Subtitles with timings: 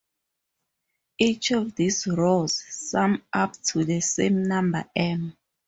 [1.19, 5.37] Each of these rows sum up to the same number "M".